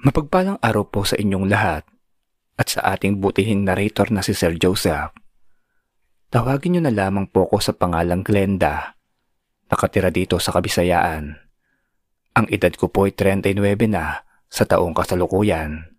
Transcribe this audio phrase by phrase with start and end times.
[0.00, 1.84] Mapagpalang araw po sa inyong lahat
[2.56, 5.12] at sa ating butihing narrator na si Sir Joseph.
[6.32, 8.96] Tawagin niyo na lamang po ako sa pangalang Glenda.
[9.68, 11.36] Nakatira dito sa Kabisayaan.
[12.38, 15.90] Ang edad ko po ay 39 na sa taong kasalukuyan.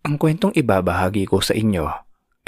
[0.00, 1.86] Ang kwentong ibabahagi ko sa inyo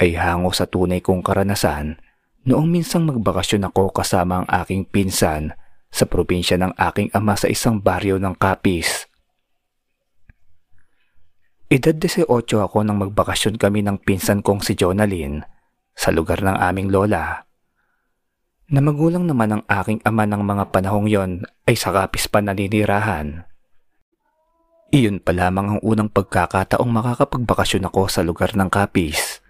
[0.01, 2.01] ay hango sa tunay kong karanasan
[2.49, 5.53] noong minsang magbakasyon ako kasama ang aking pinsan
[5.93, 9.05] sa probinsya ng aking ama sa isang baryo ng Capiz.
[11.73, 15.41] Edad 18 ako nang magbakasyon kami ng pinsan kong si Jonalyn
[15.97, 17.49] sa lugar ng aming lola.
[18.69, 23.49] Na magulang naman ng aking ama ng mga panahong yon ay sa Capiz pa naninirahan.
[24.93, 29.41] Iyon pa lamang ang unang pagkakataong makakapagbakasyon ako sa lugar ng Capiz.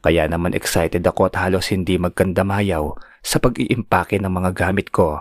[0.00, 5.20] Kaya naman excited ako at halos hindi magkandamayaw sa pag-iimpake ng mga gamit ko.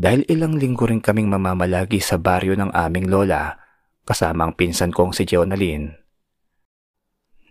[0.00, 3.65] Dahil ilang linggo rin kaming mamamalagi sa baryo ng aming lola
[4.06, 5.92] kasama ang pinsan kong si Jonalyn.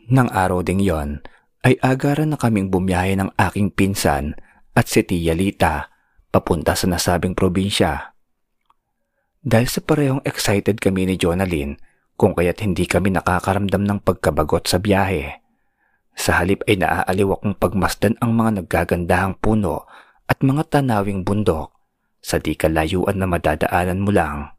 [0.07, 1.19] Nang araw ding yon
[1.67, 4.39] ay agaran na kaming bumiyahe ng aking pinsan
[4.71, 5.91] at si Tia Lita
[6.31, 8.15] papunta sa nasabing probinsya.
[9.45, 11.77] Dahil sa parehong excited kami ni Jonalyn
[12.15, 15.43] kung kaya't hindi kami nakakaramdam ng pagkabagot sa biyahe.
[16.15, 19.83] Sa halip ay naaaliw akong pagmasdan ang mga naggagandahang puno
[20.25, 21.75] at mga tanawing bundok
[22.23, 24.54] sa di kalayuan na madadaanan mo lang.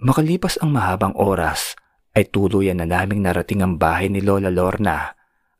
[0.00, 1.76] Makalipas ang mahabang oras
[2.16, 5.12] ay tuluyan na naming narating ang bahay ni Lola Lorna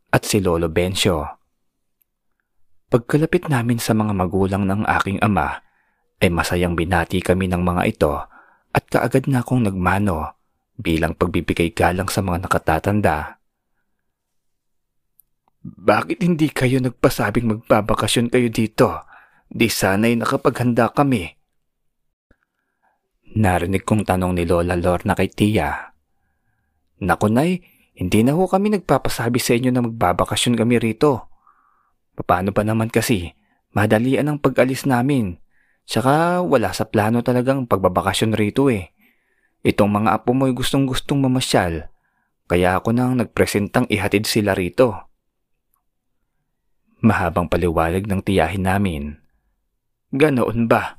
[0.09, 1.29] at si Lolo Bencio.
[2.89, 5.61] Pagkalapit namin sa mga magulang ng aking ama
[6.25, 8.17] ay masayang binati kami ng mga ito
[8.73, 10.41] at kaagad na akong nagmano
[10.81, 13.39] bilang pagbibigay galang sa mga nakatatanda.
[15.61, 19.05] Bakit hindi kayo nagpasabing magbabakasyon kayo dito?
[19.53, 21.40] Di sana'y nakapaghanda kami.
[23.31, 25.95] Narinig kong tanong ni Lola Lorna kay Tia.
[26.99, 27.63] Naku nay,
[27.95, 31.31] hindi na ho kami nagpapasabi sa inyo na magbabakasyon kami rito.
[32.19, 33.31] Paano ba naman kasi?
[33.71, 35.39] Madalian ang pag-alis namin.
[35.87, 38.91] Tsaka wala sa plano talagang pagbabakasyon rito eh.
[39.63, 41.87] Itong mga apo mo'y gustong gustong mamasyal.
[42.51, 45.07] Kaya ako nang nagpresentang ihatid sila rito.
[47.01, 49.23] Mahabang paliwalag ng tiyahin namin.
[50.11, 50.99] Ganoon ba?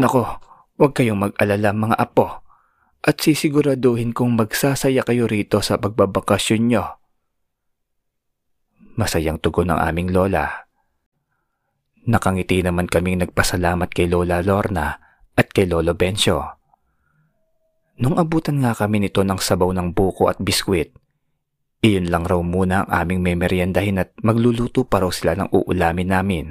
[0.00, 0.40] Nako,
[0.80, 2.40] huwag kayong mag-alala mga apo
[3.04, 6.84] at sisiguraduhin kong magsasaya kayo rito sa pagbabakasyon nyo.
[8.96, 10.68] Masayang tugon ng aming lola.
[12.08, 14.96] Nakangiti naman kaming nagpasalamat kay Lola Lorna
[15.36, 16.40] at kay Lolo Bencio.
[18.00, 20.96] Nung abutan nga kami nito ng sabaw ng buko at biskwit,
[21.84, 26.46] iyon lang raw muna ang aming memeryendahin at magluluto pa raw sila ng uulamin namin.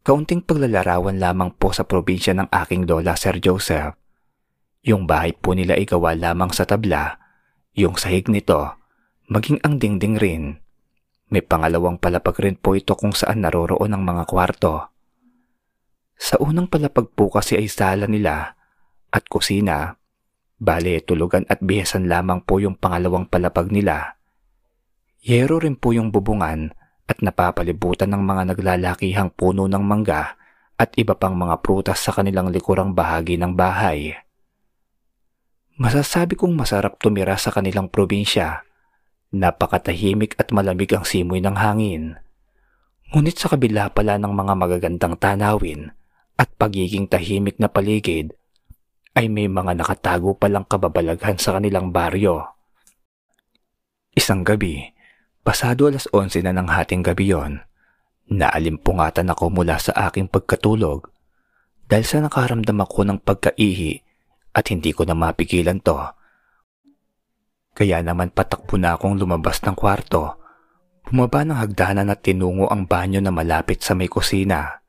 [0.00, 4.00] Kaunting paglalarawan lamang po sa probinsya ng aking lola Sir Joseph.
[4.80, 7.20] Yung bahay po nila ay gawa lamang sa tabla,
[7.76, 8.80] yung sahig nito,
[9.28, 10.56] maging ang dingding rin.
[11.28, 14.88] May pangalawang palapag rin po ito kung saan naroroon ang mga kwarto.
[16.16, 18.56] Sa unang palapag po kasi ay sala nila
[19.12, 20.00] at kusina.
[20.56, 24.16] Bale, tulugan at bihesan lamang po yung pangalawang palapag nila.
[25.20, 26.72] Yero rin po yung bubungan
[27.10, 30.38] at napapalibutan ng mga naglalakihang puno ng mangga
[30.78, 34.14] at iba pang mga prutas sa kanilang likurang bahagi ng bahay.
[35.74, 38.62] Masasabi kong masarap tumira sa kanilang probinsya.
[39.34, 42.14] Napakatahimik at malamig ang simoy ng hangin.
[43.10, 45.90] Ngunit sa kabila pala ng mga magagandang tanawin
[46.38, 48.38] at pagiging tahimik na paligid,
[49.18, 52.46] ay may mga nakatago palang kababalaghan sa kanilang baryo.
[54.14, 54.86] Isang gabi,
[55.40, 57.64] Pasado alas 11 na ng hating gabi yon,
[58.28, 61.08] naalimpungatan ako mula sa aking pagkatulog
[61.88, 64.04] dahil sa nakaramdam ako ng pagkaihi
[64.52, 65.96] at hindi ko na mapigilan to.
[67.72, 70.36] Kaya naman patakbo na akong lumabas ng kwarto,
[71.08, 74.84] bumaba ng hagdanan at tinungo ang banyo na malapit sa may kusina.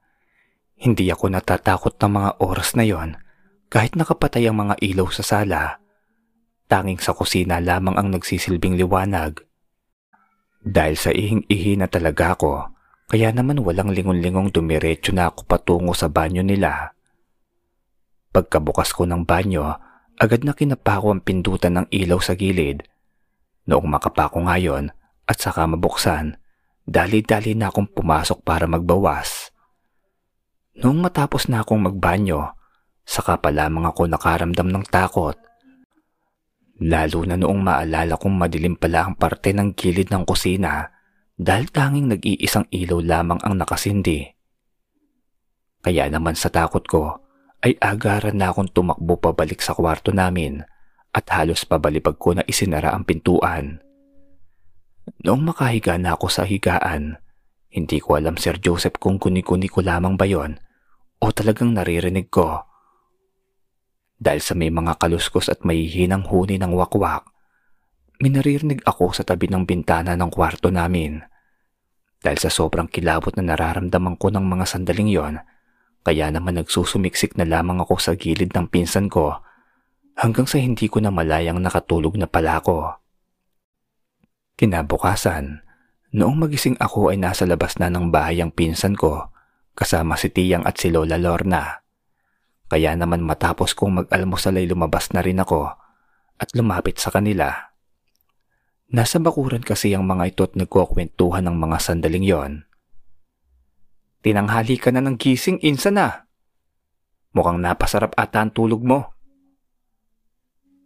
[0.75, 3.15] Hindi ako natatakot ng mga oras na yon
[3.71, 5.79] kahit nakapatay ang mga ilaw sa sala.
[6.67, 9.39] Tanging sa kusina lamang ang nagsisilbing liwanag.
[10.61, 12.69] Dahil sa ihing-ihi na talaga ako,
[13.09, 16.93] kaya naman walang lingon-lingong dumiretso na ako patungo sa banyo nila.
[18.29, 19.67] Pagkabukas ko ng banyo,
[20.21, 22.85] agad na kinapa ko ang pindutan ng ilaw sa gilid.
[23.65, 24.93] Noong makapako ngayon
[25.25, 26.37] at saka mabuksan,
[26.85, 29.49] dali-dali na akong pumasok para magbawas.
[30.77, 32.53] Noong matapos na akong magbanyo,
[33.03, 35.35] saka pa lamang ako nakaramdam ng takot
[36.81, 40.89] Lalo na noong maalala kong madilim pala ang parte ng gilid ng kusina
[41.37, 44.25] dahil tanging nag-iisang ilaw lamang ang nakasindi.
[45.81, 47.21] Kaya naman sa takot ko
[47.61, 50.65] ay agaran na akong tumakbo pabalik sa kwarto namin
[51.13, 53.81] at halos pabalibag ko na isinara ang pintuan.
[55.21, 57.21] Noong makahiga na ako sa higaan,
[57.69, 60.57] hindi ko alam Sir Joseph kung kuni-kuni ko lamang ba yon
[61.21, 62.70] o talagang naririnig ko.
[64.21, 67.25] Dahil sa may mga kaluskos at may hinang huni ng wakwak,
[68.21, 71.25] minaririnig ako sa tabi ng bintana ng kwarto namin.
[72.21, 75.41] Dahil sa sobrang kilabot na nararamdaman ko ng mga sandaling yon,
[76.05, 79.41] kaya naman nagsusumiksik na lamang ako sa gilid ng pinsan ko
[80.21, 82.93] hanggang sa hindi ko na malayang nakatulog na pala ako.
[84.53, 85.65] Kinabukasan,
[86.13, 89.33] noong magising ako ay nasa labas na ng bahay ang pinsan ko
[89.73, 91.81] kasama si Tiyang at si Lola Lorna.
[92.71, 95.75] Kaya naman matapos kong mag-almusal ay lumabas na rin ako
[96.39, 97.75] at lumapit sa kanila.
[98.95, 102.53] Nasa bakuran kasi ang mga ito at nagkukwentuhan ng mga sandaling yon.
[104.23, 106.31] Tinanghali ka na ng gising, insa na.
[107.35, 109.19] Mukhang napasarap ata ang tulog mo.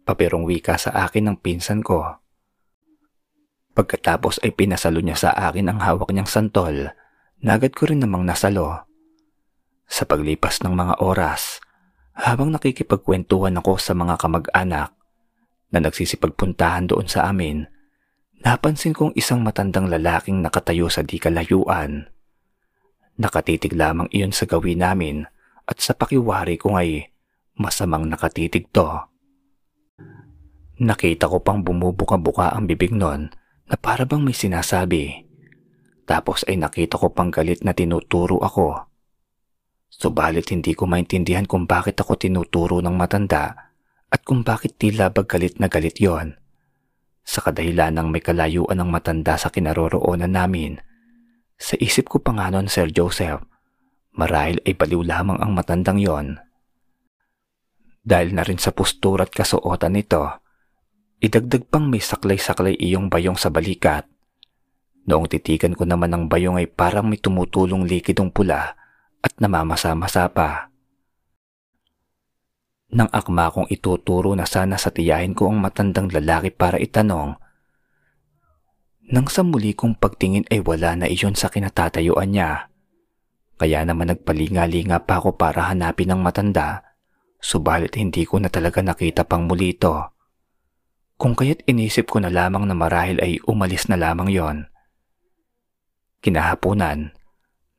[0.02, 2.18] Papirong wika sa akin ng pinsan ko.
[3.78, 6.90] Pagkatapos ay pinasalo niya sa akin ang hawak niyang santol,
[7.46, 8.90] nagad ko rin namang nasalo.
[9.86, 11.62] Sa paglipas ng mga oras,
[12.16, 14.96] habang nakikipagkwentuhan ako sa mga kamag-anak
[15.68, 17.68] na nagsisipagpuntahan doon sa amin,
[18.40, 22.08] napansin kong isang matandang lalaking nakatayo sa di kalayuan.
[23.20, 25.28] Nakatitig lamang iyon sa gawin namin
[25.68, 27.12] at sa pakiwari ko ngay
[27.60, 28.88] masamang nakatitig to.
[30.76, 33.32] Nakita ko pang bumubuka-buka ang bibig nun
[33.68, 35.24] na para bang may sinasabi.
[36.04, 38.95] Tapos ay nakita ko pang galit na tinuturo ako.
[39.90, 43.74] Subalit hindi ko maintindihan kung bakit ako tinuturo ng matanda
[44.10, 46.36] at kung bakit tila bag galit na galit yon.
[47.26, 50.78] Sa kadahilan ng may kalayuan ng matanda sa kinaroroonan namin,
[51.56, 53.42] sa isip ko pa nga nun, Sir Joseph,
[54.14, 56.38] marahil ay baliw lamang ang matandang yon.
[58.06, 60.46] Dahil na rin sa postura at kasuotan nito,
[61.16, 64.04] Idagdag pang may saklay-saklay iyong bayong sa balikat.
[65.08, 68.76] Noong titigan ko naman ang bayong ay parang may tumutulong likidong pula
[69.26, 70.70] at namamasa-masa pa.
[72.94, 77.34] Nang akma kong ituturo na sana sa tiyahin ko ang matandang lalaki para itanong,
[79.10, 82.70] nang sa muli kong pagtingin ay wala na iyon sa kinatatayuan niya.
[83.58, 86.86] Kaya naman nagpalinga-linga pa ako para hanapin ang matanda,
[87.42, 90.14] subalit hindi ko na talaga nakita pang muli ito.
[91.16, 94.58] Kung kaya't inisip ko na lamang na marahil ay umalis na lamang yon.
[96.20, 97.16] Kinahaponan,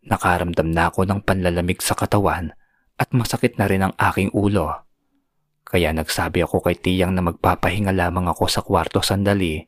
[0.08, 2.56] nakaramdam na ako ng panlalamig sa katawan
[2.98, 4.88] at masakit na rin ang aking ulo.
[5.68, 9.60] Kaya nagsabi ako kay Tiyang na magpapahinga lamang ako sa kwarto sandali.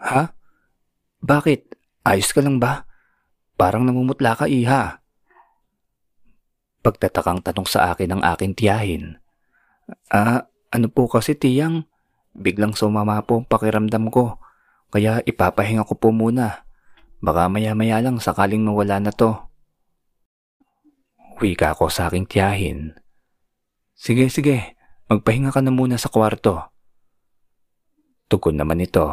[0.00, 0.32] Ha?
[1.20, 1.60] Bakit?
[2.08, 2.88] Ayos ka lang ba?
[3.54, 4.98] Parang namumutla ka, iha.
[6.82, 9.22] Pagtatakang tanong sa akin ng aking tiyahin.
[10.10, 11.86] Ah, ano po kasi tiyang?
[12.32, 14.40] Biglang sumama po ang pakiramdam ko,
[14.88, 16.64] kaya ipapahinga ko po muna.
[17.22, 19.38] Baka maya-maya lang sakaling mawala na to.
[21.38, 22.98] Wika ko sa aking tiyahin.
[23.94, 24.74] Sige, sige,
[25.06, 26.74] magpahinga ka na muna sa kwarto.
[28.26, 29.06] Tugon naman ito.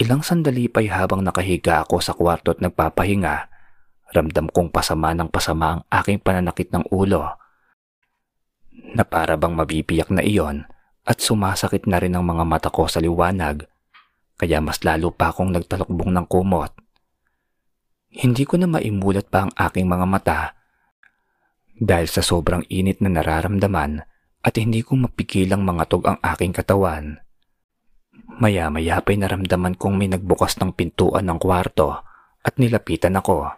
[0.00, 3.52] Ilang sandali pa'y habang nakahiga ako sa kwarto at nagpapahinga,
[4.16, 7.36] ramdam kong pasama ng pasama ang aking pananakit ng ulo.
[8.96, 10.64] Na para bang mabibiyak na iyon,
[11.04, 13.68] at sumasakit na rin ang mga mata ko sa liwanag
[14.38, 16.70] kaya mas lalo pa akong nagtalokbong ng kumot.
[18.08, 20.40] Hindi ko na maimulat pa ang aking mga mata
[21.78, 24.02] dahil sa sobrang init na nararamdaman
[24.42, 27.20] at hindi ko mapigilang mangatog ang aking katawan.
[28.38, 32.06] Maya-maya pa'y naramdaman kong may nagbukas ng pintuan ng kwarto
[32.42, 33.50] at nilapitan ako.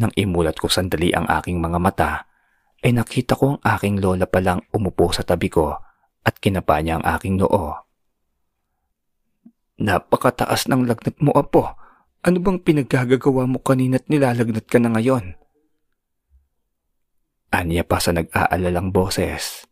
[0.00, 2.12] Nang imulat ko sandali ang aking mga mata,
[2.84, 5.72] ay nakita ko ang aking lola palang umupo sa tabi ko
[6.24, 7.85] at kinapa niya ang aking noo.
[9.76, 11.76] Napakataas ng lagnat mo, Apo.
[12.24, 15.36] Ano bang pinaggagawa mo kanina't nilalagnat ka na ngayon?
[17.54, 19.68] Anya pa sa nag-aalalang boses.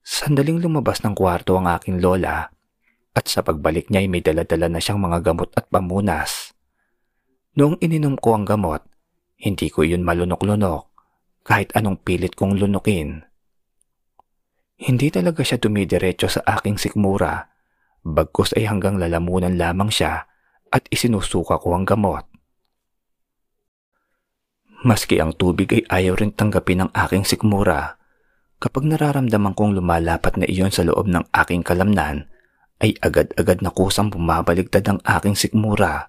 [0.00, 2.48] Sandaling lumabas ng kwarto ang aking lola
[3.12, 6.56] at sa pagbalik niya ay may daladala na siyang mga gamot at pamunas.
[7.58, 8.86] Noong ininom ko ang gamot,
[9.42, 10.88] hindi ko yun malunok-lunok
[11.42, 13.26] kahit anong pilit kong lunukin.
[14.78, 17.57] Hindi talaga siya dumidiretso sa aking sikmura.
[18.08, 20.24] Bagkos ay hanggang lalamunan lamang siya
[20.72, 22.24] at isinusuka ko ang gamot.
[24.80, 28.00] Maski ang tubig ay ayaw rin tanggapin ng aking sikmura.
[28.56, 32.32] Kapag nararamdaman kong lumalapat na iyon sa loob ng aking kalamnan,
[32.80, 36.08] ay agad-agad na kusang bumabaligtad ang aking sikmura.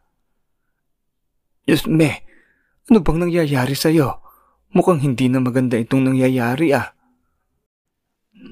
[1.68, 2.24] Yes, me,
[2.88, 4.24] ano bang nangyayari sa'yo?
[4.72, 6.94] Mukhang hindi na maganda itong nangyayari ah.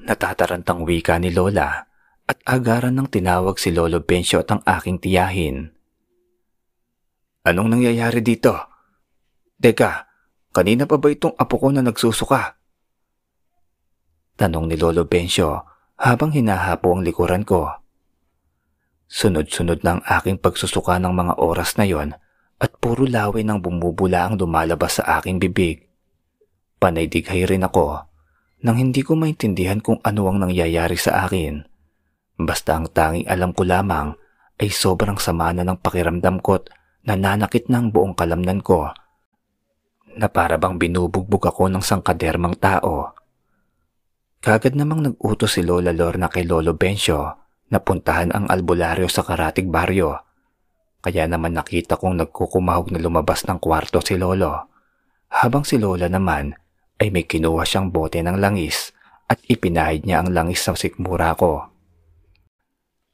[0.04, 1.87] Natatarantang wika ni Lola
[2.28, 5.72] at agaran ng tinawag si Lolo Bencio at ang aking tiyahin.
[7.48, 8.52] Anong nangyayari dito?
[9.56, 9.92] Teka,
[10.52, 12.60] kanina pa ba itong apo ko na nagsusuka?
[14.36, 15.64] Tanong ni Lolo Bencio
[15.96, 17.72] habang hinahapo ang likuran ko.
[19.08, 22.12] Sunod-sunod na ang aking pagsusuka ng mga oras na yon
[22.60, 25.88] at puro laway ng bumubula ang lumalabas sa aking bibig.
[26.76, 28.04] Panaydighay rin ako
[28.62, 31.77] nang hindi ko maintindihan kung ano ang nangyayari sa akin.
[32.38, 34.14] Basta ang tanging alam ko lamang
[34.62, 36.70] ay sobrang sama na ng pakiramdam ko't
[37.02, 38.94] nananakit ng buong kalamnan ko
[40.18, 43.14] na para bang binubugbog ako ng sangkadermang tao.
[44.38, 50.24] Kagad namang nag-utos si Lola Lorna kay Lolo Bencio Napuntahan ang albularyo sa Karatig Baryo.
[51.04, 54.72] Kaya naman nakita kong nagkukumahog na lumabas ng kwarto si Lolo.
[55.28, 56.56] Habang si Lola naman
[56.96, 58.96] ay may kinuha siyang bote ng langis
[59.28, 61.68] at ipinahid niya ang langis sa sikmura ko.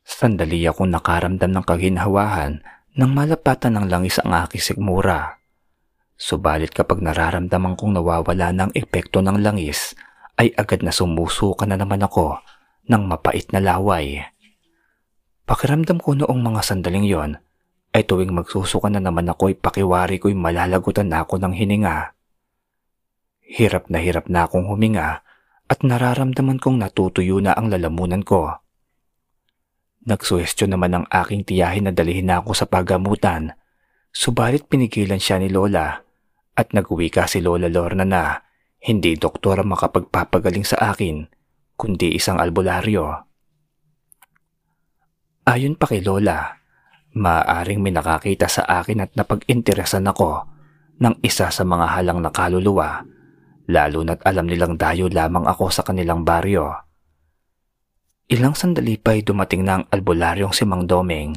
[0.04, 2.60] Sandali akong nakaramdam ng kaginhawahan
[2.94, 5.40] nang malapatan ng langis ang aking sikmura.
[6.14, 9.98] Subalit kapag nararamdaman kong nawawala ng epekto ng langis,
[10.38, 12.38] ay agad na sumusuka na naman ako
[12.86, 14.22] ng mapait na laway.
[15.44, 17.40] Pakiramdam ko noong mga sandaling yon
[17.94, 22.14] ay tuwing magsusuka na naman ako'y pakiwari ko'y malalagutan na ako ng hininga.
[23.44, 25.22] Hirap na hirap na akong huminga
[25.70, 28.63] at nararamdaman kong natutuyo na ang lalamunan ko.
[30.04, 33.56] Nagsuhestyo naman ang aking tiyahin na dalhin na ako sa pagamutan,
[34.12, 36.04] subalit pinigilan siya ni Lola
[36.52, 38.44] at nag-uwi ka si Lola Lorna na
[38.84, 41.24] hindi doktor ang makapagpapagaling sa akin,
[41.80, 43.24] kundi isang albularyo.
[45.48, 46.52] Ayon pa kay Lola,
[47.16, 50.44] maaaring may nakakita sa akin at napag-interesan ako
[51.00, 53.08] ng isa sa mga halang na kaluluwa,
[53.72, 56.83] lalo na't alam nilang dayo lamang ako sa kanilang baryo.
[58.30, 61.36] Ilang sandali pa'y dumating na ang albularyong si Mang Domeng.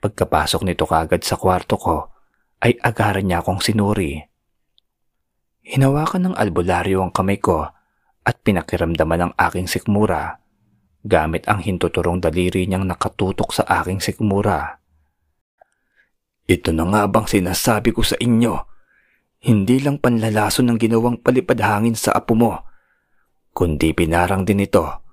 [0.00, 1.96] Pagkapasok nito kagad sa kwarto ko,
[2.64, 4.16] ay agaran niya akong sinuri.
[5.60, 7.68] Hinawakan ng albularyo ang kamay ko
[8.24, 10.40] at pinakiramdaman ang aking sikmura
[11.04, 14.80] gamit ang hintuturong daliri niyang nakatutok sa aking sikmura.
[16.50, 18.54] Ito na nga bang sinasabi ko sa inyo?
[19.40, 22.60] Hindi lang panlalason ng ginawang palipad hangin sa apo mo,
[23.56, 25.09] kundi pinarang din ito.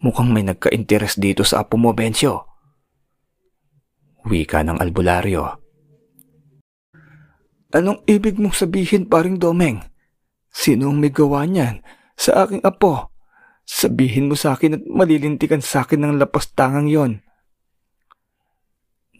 [0.00, 2.48] Mukhang may nagka-interes dito sa apo mo, Bencio.
[4.24, 5.60] Wika ng albularyo.
[7.70, 9.84] Anong ibig mong sabihin, paring Domeng?
[10.50, 11.84] Sino ang may gawa niyan
[12.18, 13.12] sa aking apo?
[13.62, 17.12] Sabihin mo sa akin at malilintikan sa akin ng lapastangang yon.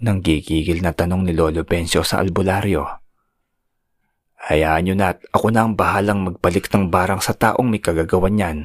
[0.03, 2.83] Nang gigigil na tanong ni Lolo Bencio sa albularyo.
[4.51, 8.35] Hayaan nyo na at ako na ang bahalang magbalik ng barang sa taong may kagagawan
[8.35, 8.59] niyan.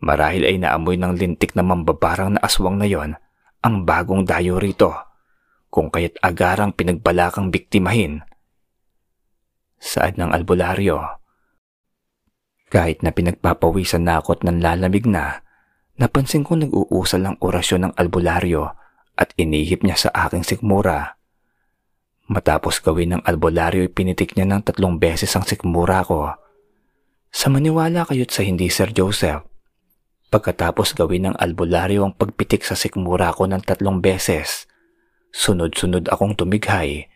[0.00, 3.16] Marahil ay naamoy ng lintik na mambabarang na aswang na yon
[3.64, 4.92] ang bagong dayo rito,
[5.72, 8.22] kung kaya't agarang pinagbalakang biktimahin.
[9.80, 11.00] Saad ng albularyo,
[12.66, 15.40] kahit na pinagpapawisan na ako at nanlalamig na,
[15.96, 18.74] napansin ko nag-uusal ang orasyon ng albularyo
[19.16, 21.16] at inihip niya sa aking sikmura.
[22.26, 26.34] Matapos gawin ng albularyo ay pinitik niya ng tatlong beses ang sikmura ko.
[27.30, 29.46] Sa maniwala kayo't sa hindi Sir Joseph,
[30.36, 34.68] pagkatapos gawin ng albularyo ang pagpitik sa sikmura ko ng tatlong beses,
[35.32, 37.08] sunod-sunod akong tumighay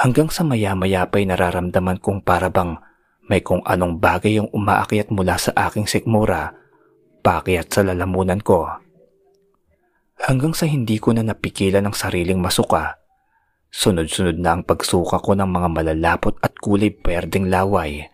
[0.00, 2.80] hanggang sa maya-maya pa'y nararamdaman kong parabang
[3.28, 6.56] may kung anong bagay yung umaakyat mula sa aking sikmura,
[7.20, 8.64] pakyat sa lalamunan ko.
[10.16, 12.96] Hanggang sa hindi ko na napikilan ang sariling masuka,
[13.68, 18.08] sunod-sunod na ang pagsuka ko ng mga malalapot at kulay perdeng laway.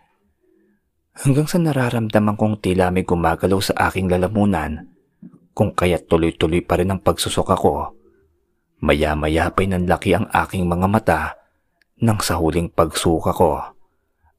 [1.19, 4.87] Hanggang sa nararamdaman kong tila may gumagalaw sa aking lalamunan,
[5.51, 7.91] kung kaya't tuloy-tuloy pa rin ang pagsusuka ko.
[8.79, 11.21] Maya-maya pa'y nanlaki ang aking mga mata
[11.99, 13.59] nang sa huling pagsuka ko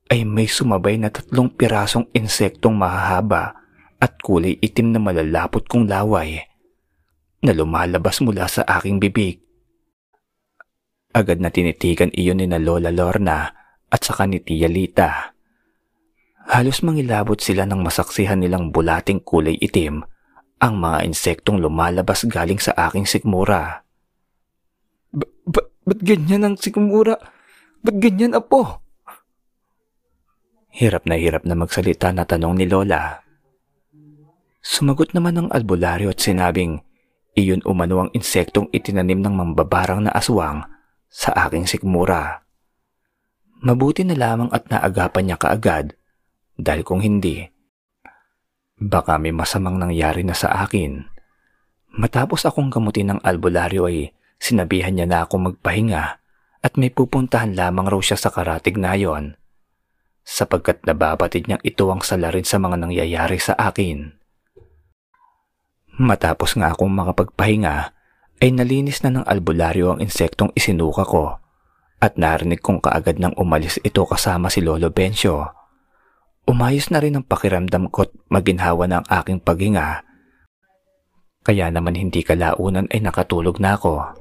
[0.09, 3.53] ay may sumabay na tatlong pirasong insektong mahahaba
[4.01, 6.41] at kulay itim na malalapot kong laway
[7.45, 9.45] na lumalabas mula sa aking bibig.
[11.13, 13.53] Agad na tinitigan iyon ni na Lola Lorna
[13.93, 15.37] at saka ni Tia Lita.
[16.51, 20.03] Halos mangilabot sila ng masaksihan nilang bulating kulay itim
[20.59, 23.87] ang mga insektong lumalabas galing sa aking sikmura.
[25.15, 27.23] Ba- ba- ba't ganyan ang sikmura?
[27.87, 28.83] Ba't ganyan, apo?
[30.75, 33.23] Hirap na hirap na magsalita na tanong ni Lola.
[34.59, 36.83] Sumagot naman ang albularyo at sinabing
[37.39, 40.67] iyon umano ang insektong itinanim ng mambabarang na aswang
[41.07, 42.43] sa aking sikmura.
[43.63, 46.00] Mabuti na lamang at naagapan niya kaagad
[46.61, 47.45] dahil kung hindi,
[48.77, 51.05] baka may masamang nangyari na sa akin.
[51.97, 56.05] Matapos akong gamutin ng albularyo ay sinabihan niya na ako magpahinga
[56.61, 59.41] at may pupuntahan lamang raw siya sa karatig na yon
[60.31, 64.15] sapagkat nababatid niyang ito ang sala rin sa mga nangyayari sa akin.
[66.01, 67.93] Matapos nga akong makapagpahinga,
[68.41, 71.37] ay nalinis na ng albularyo ang insektong isinuka ko
[72.01, 75.60] at narinig kong kaagad nang umalis ito kasama si Lolo Bencio.
[76.51, 80.03] Umayos na rin ang pakiramdam ko at maginhawa na aking paghinga.
[81.47, 84.19] Kaya naman hindi kalaunan ay nakatulog na ako.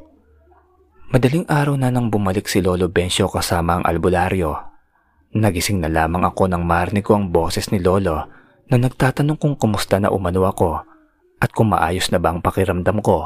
[1.09, 4.53] Madaling araw na nang bumalik si Lolo Bencio kasama ang albularyo.
[5.33, 8.29] Nagising na lamang ako nang marinig ko ang boses ni Lolo
[8.69, 10.85] na nagtatanong kung kumusta na umano ako
[11.41, 13.25] at kung maayos na ba ang pakiramdam ko.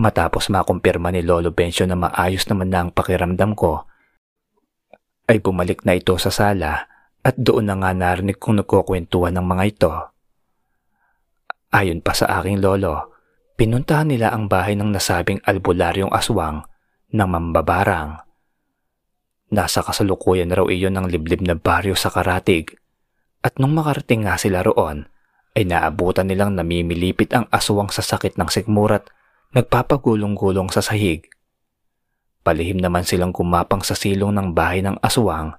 [0.00, 3.84] Matapos makumpirma ni Lolo Bencio na maayos naman na ang pakiramdam ko,
[5.28, 6.95] ay bumalik na ito sa sala
[7.26, 9.90] at doon na nga narinig kong nagkukwentuhan ng mga ito.
[11.74, 13.10] Ayon pa sa aking lolo,
[13.58, 16.62] pinuntahan nila ang bahay ng nasabing albularyong aswang
[17.10, 18.22] ng mambabarang.
[19.50, 22.78] Nasa kasalukuyan raw iyon ng liblib na baryo sa Karatig
[23.42, 25.10] at nung makarating nga sila roon,
[25.58, 29.10] ay naabutan nilang namimilipit ang aswang sa sakit ng sikmurat
[29.50, 31.26] nagpapagulong-gulong sa sahig.
[32.46, 35.58] Palihim naman silang kumapang sa silong ng bahay ng aswang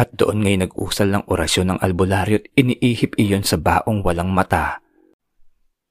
[0.00, 4.80] at doon ngay nag-usal ng orasyon ng albularyo at iniihip iyon sa baong walang mata.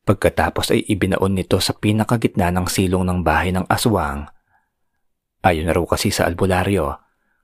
[0.01, 4.25] Pagkatapos ay ibinaon nito sa pinakagitna ng silong ng bahay ng aswang.
[5.45, 6.97] Ayon na raw kasi sa albularyo,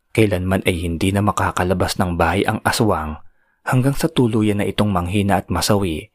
[0.10, 3.22] kailanman ay hindi na makakalabas ng bahay ang aswang
[3.62, 6.10] hanggang sa tuluyan na itong manghina at masawi.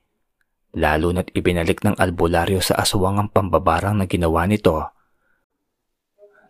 [0.75, 4.83] Lalo na't ibinalik ng albularyo sa aswang ang pambabarang na ginawa nito.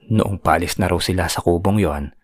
[0.09, 2.17] Noong palis na raw sila sa kubong yon,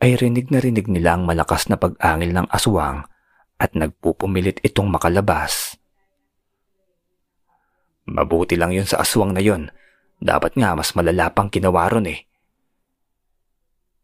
[0.00, 3.08] ay rinig na rinig nila ang malakas na pag-angil ng aswang
[3.56, 5.80] at nagpupumilit itong makalabas.
[8.06, 9.72] Mabuti lang yun sa aswang na yon.
[10.22, 12.24] Dapat nga mas malala pang ginawa eh.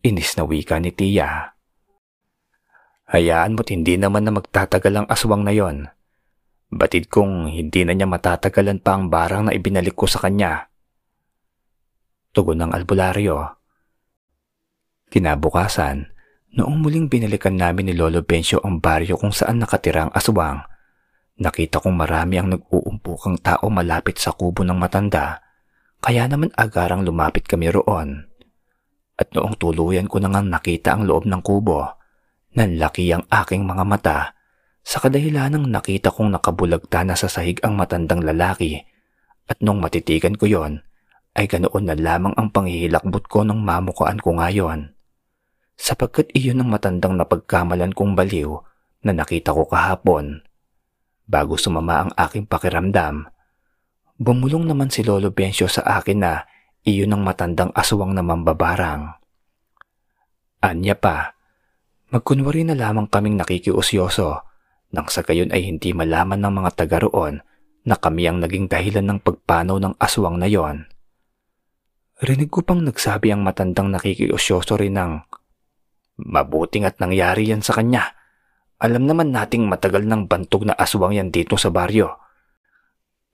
[0.03, 1.55] Inis na wika ni Tia.
[3.13, 5.87] Hayaan mo't hindi naman na magtatagal ang aswang na yon.
[6.73, 10.73] Batid kong hindi na niya matatagalan pa ang barang na ibinalik ko sa kanya.
[12.33, 13.62] Tugon ng albularyo.
[15.13, 16.09] Kinabukasan,
[16.57, 20.65] noong muling binalikan namin ni Lolo Bencio ang baryo kung saan nakatira ang aswang,
[21.37, 25.45] nakita kong marami ang nag-uumpukang tao malapit sa kubo ng matanda,
[26.01, 28.25] kaya naman agarang lumapit kami roon.
[29.21, 32.03] At noong tuluyan ko nang nakita ang loob ng kubo,
[32.53, 34.19] Nanlaki ang aking mga mata
[34.85, 38.77] sa kadahilanang nakita kong nakabulagta na sa sahig ang matandang lalaki
[39.49, 40.85] at nung matitigan ko yon
[41.33, 44.93] ay ganoon na lamang ang panghihilakbot ko ng mamukaan ko ngayon.
[45.83, 48.55] Sapagkat iyon ang matandang napagkamalan kong baliw
[49.03, 50.47] na nakita ko kahapon.
[51.27, 53.27] Bago sumama ang aking pakiramdam,
[54.15, 56.47] bumulong naman si Lolo Bencio sa akin na
[56.87, 59.11] iyon ang matandang aswang na mambabarang.
[60.63, 61.35] Anya pa,
[62.13, 64.45] Magkunwari na lamang kaming nakikiusyoso
[64.93, 67.41] nang sa gayon ay hindi malaman ng mga taga roon
[67.89, 70.85] na kami ang naging dahilan ng pagpanaw ng aswang na yon.
[72.21, 75.25] Rinig ko pang nagsabi ang matandang nakikiusyoso rin ng
[76.23, 78.15] Mabuting at nangyari yan sa kanya.
[78.79, 82.19] Alam naman nating matagal ng bantog na aswang yan dito sa baryo.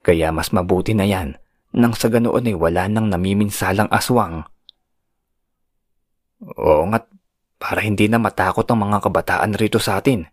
[0.01, 1.37] Kaya mas mabuti na yan
[1.69, 4.41] nang sa ganoon ay wala nang namiminsalang aswang.
[6.41, 7.05] Oo nga't
[7.59, 10.23] para hindi na matakot ang mga kabataan rito sa atin.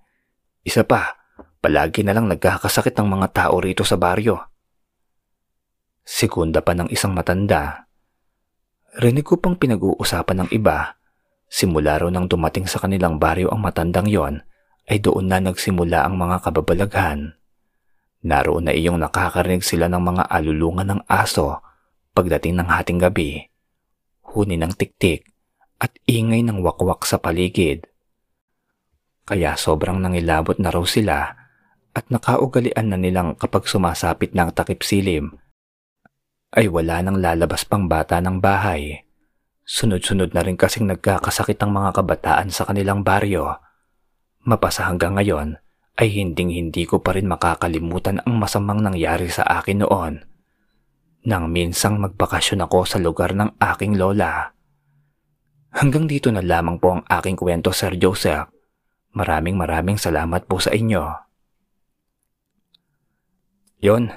[0.63, 1.19] Isa pa,
[1.61, 4.39] palagi na lang nagkakasakit ang mga tao rito sa baryo.
[6.07, 7.91] Segunda pa ng isang matanda.
[8.97, 10.95] Rinig ko pang pinag-uusapan ng iba.
[11.47, 14.43] Simula raw nang dumating sa kanilang baryo ang matandang yon,
[14.87, 17.39] ay doon na nagsimula ang mga kababalaghan.
[18.27, 21.63] Naroon na iyong nakakarinig sila ng mga alulungan ng aso
[22.11, 23.47] pagdating ng hating gabi.
[24.35, 25.31] Huni ng tiktik
[25.79, 27.87] at ingay ng wakwak sa paligid.
[29.27, 31.35] Kaya sobrang nangilabot na raw sila
[31.95, 35.39] at nakaugalian na nilang kapag sumasapit ng takip silim
[36.57, 39.06] ay wala nang lalabas pang bata ng bahay.
[39.67, 43.59] Sunod-sunod na rin kasing nagkakasakit ang mga kabataan sa kanilang baryo.
[44.47, 45.59] Mapasa hanggang ngayon
[45.99, 50.23] ay hinding-hindi ko pa rin makakalimutan ang masamang nangyari sa akin noon.
[51.27, 54.55] Nang minsang magbakasyon ako sa lugar ng aking lola.
[55.75, 58.47] Hanggang dito na lamang po ang aking kwento, Sir Joseph.
[59.19, 61.11] Maraming maraming salamat po sa inyo.
[63.83, 64.15] Yon,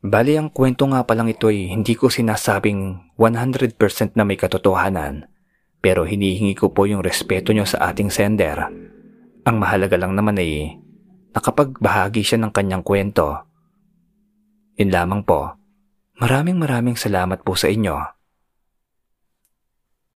[0.00, 5.28] bali ang kwento nga palang ito ay hindi ko sinasabing 100% na may katotohanan.
[5.80, 8.68] Pero hinihingi ko po yung respeto nyo sa ating sender.
[9.48, 10.76] Ang mahalaga lang naman ay
[11.32, 13.48] nakapagbahagi siya ng kanyang kwento.
[14.76, 15.56] Yun lamang po.
[16.20, 18.19] Maraming maraming salamat po sa inyo.